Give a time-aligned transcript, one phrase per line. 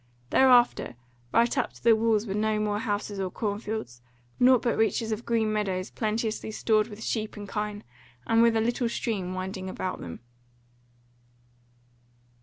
[0.31, 0.95] Thereafter
[1.31, 4.01] right up to the walls were no more houses or cornfields,
[4.39, 7.83] nought but reaches of green meadows plenteously stored with sheep and kine,
[8.25, 10.21] and with a little stream winding about them.